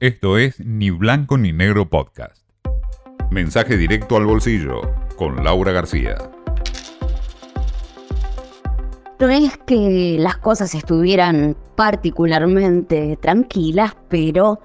[0.00, 2.42] Esto es Ni Blanco ni Negro Podcast.
[3.30, 4.80] Mensaje directo al bolsillo
[5.16, 6.16] con Laura García.
[9.20, 14.58] No es que las cosas estuvieran particularmente tranquilas, pero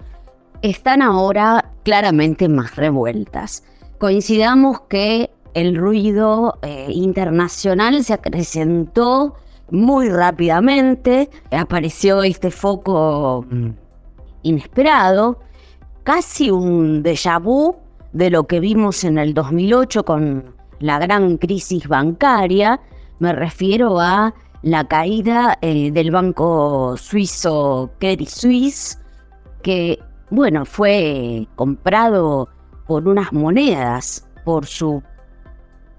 [0.64, 3.64] están ahora claramente más revueltas.
[4.00, 9.36] Coincidamos que el ruido eh, internacional se acrecentó
[9.70, 13.70] muy rápidamente, apareció este foco mm,
[14.44, 15.40] inesperado,
[16.04, 17.76] casi un déjà vu
[18.14, 22.80] de lo que vimos en el 2008 con la gran crisis bancaria.
[23.20, 29.00] Me refiero a la caída eh, del banco suizo Credit Suisse,
[29.62, 30.00] que,
[30.30, 32.50] bueno, fue comprado
[32.88, 35.04] por unas monedas por su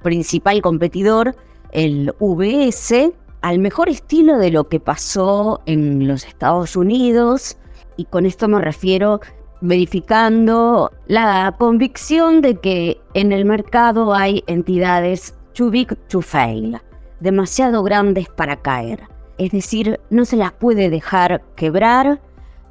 [0.03, 1.37] principal competidor,
[1.73, 3.13] el VS,
[3.43, 7.57] al mejor estilo de lo que pasó en los Estados Unidos
[8.01, 9.21] y con esto me refiero
[9.61, 16.81] verificando la convicción de que en el mercado hay entidades too big to fail,
[17.21, 19.03] demasiado grandes para caer.
[19.37, 22.23] Es decir, no se las puede dejar quebrar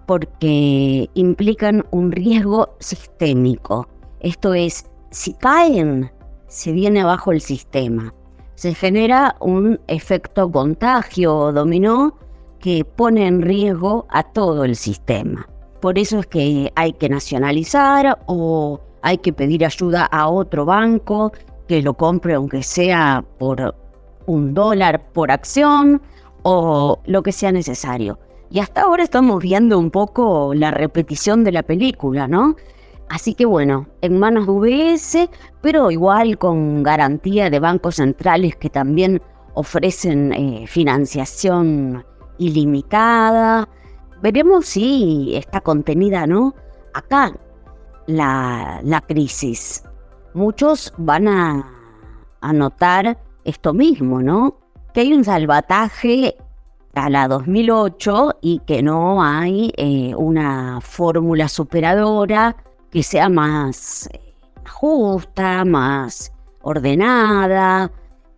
[0.08, 3.88] porque implican un riesgo sistémico.
[4.22, 6.12] Esto es, si caen,
[6.48, 8.16] se viene abajo el sistema.
[8.56, 12.18] Se genera un efecto contagio o dominó
[12.60, 15.48] que pone en riesgo a todo el sistema.
[15.82, 21.32] Por eso es que hay que nacionalizar o hay que pedir ayuda a otro banco
[21.68, 23.76] que lo compre aunque sea por
[24.26, 26.02] un dólar por acción
[26.44, 28.20] o lo que sea necesario.
[28.52, 32.56] Y hasta ahora estamos viendo un poco la repetición de la película, ¿no?
[33.10, 35.30] Así que bueno, en manos de UBS,
[35.62, 39.22] pero igual con garantía de bancos centrales que también
[39.54, 42.06] ofrecen eh, financiación
[42.40, 43.70] ilimitada.
[44.22, 46.56] Veremos si está contenida, ¿no?
[46.94, 47.34] Acá
[48.08, 49.84] la, la crisis.
[50.34, 51.72] Muchos van a,
[52.42, 54.58] a notar esto mismo, ¿no?
[54.94, 56.36] Que hay un salvataje
[56.96, 62.56] a la 2008 y que no hay eh, una fórmula superadora
[62.92, 64.36] que sea más eh,
[64.68, 66.32] justa, más
[66.62, 67.92] ordenada,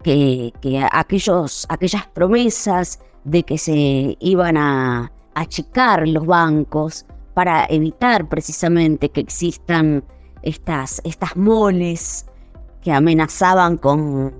[0.03, 8.27] que, que aquellos, aquellas promesas de que se iban a achicar los bancos para evitar
[8.27, 10.03] precisamente que existan
[10.41, 12.25] estas, estas moles
[12.81, 14.33] que amenazaban con,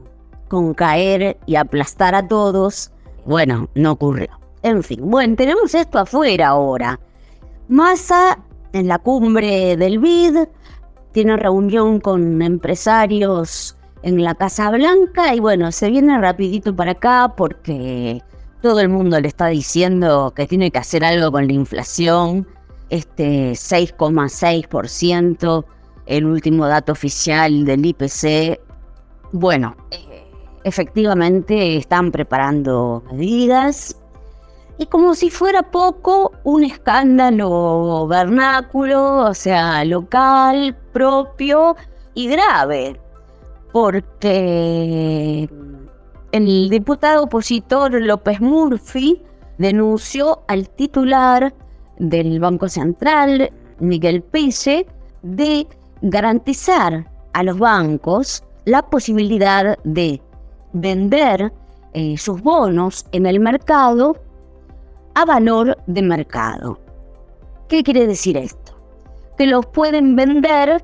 [0.47, 2.91] con caer y aplastar a todos.
[3.25, 4.29] Bueno, no ocurrió.
[4.63, 6.99] En fin, bueno, tenemos esto afuera ahora.
[7.67, 8.37] Massa
[8.73, 10.47] en la cumbre del BID
[11.11, 17.33] tiene reunión con empresarios en la Casa Blanca y bueno, se viene rapidito para acá
[17.35, 18.21] porque
[18.61, 22.47] todo el mundo le está diciendo que tiene que hacer algo con la inflación.
[22.89, 25.65] Este 6,6%,
[26.05, 28.59] el último dato oficial del IPC.
[29.31, 30.25] Bueno, eh,
[30.63, 33.95] efectivamente están preparando medidas.
[34.77, 41.75] Y como si fuera poco, un escándalo vernáculo, o sea, local, propio
[42.13, 42.99] y grave.
[43.71, 45.47] Porque
[46.31, 49.21] el diputado opositor López Murphy
[49.57, 51.53] denunció al titular
[51.97, 54.87] del Banco Central, Miguel Pese,
[55.21, 55.67] de
[56.01, 60.21] garantizar a los bancos la posibilidad de
[60.73, 61.51] vender
[61.93, 64.15] eh, sus bonos en el mercado
[65.13, 66.79] a valor de mercado.
[67.67, 68.77] ¿Qué quiere decir esto?
[69.37, 70.83] Que los pueden vender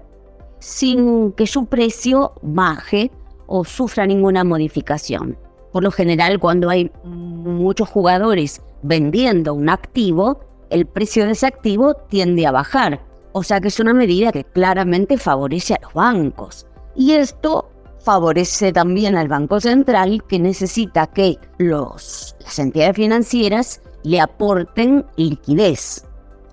[0.60, 3.12] sin que su precio baje
[3.48, 5.38] o sufra ninguna modificación.
[5.72, 11.94] Por lo general, cuando hay muchos jugadores vendiendo un activo, el precio de ese activo
[11.94, 13.02] tiende a bajar.
[13.32, 16.66] O sea que es una medida que claramente favorece a los bancos.
[16.96, 17.70] Y esto
[18.00, 26.06] favorece también al Banco Central que necesita que los, las entidades financieras le aporten liquidez,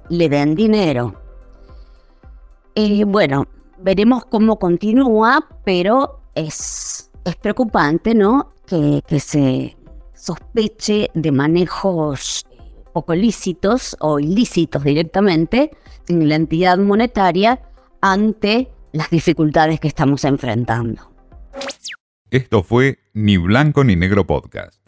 [0.09, 1.15] le den dinero.
[2.75, 3.47] Y bueno,
[3.79, 8.55] veremos cómo continúa, pero es, es preocupante, ¿no?
[8.67, 9.77] Que, que se
[10.15, 12.47] sospeche de manejos
[12.93, 15.71] poco lícitos o ilícitos directamente
[16.09, 17.61] en la entidad monetaria
[18.01, 21.11] ante las dificultades que estamos enfrentando.
[22.31, 24.84] Esto fue Ni Blanco ni Negro Podcast.